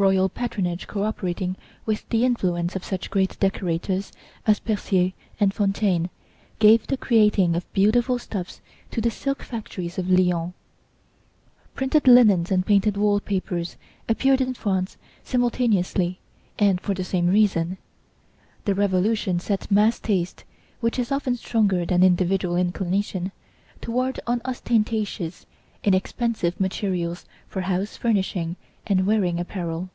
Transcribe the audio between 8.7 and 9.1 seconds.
to the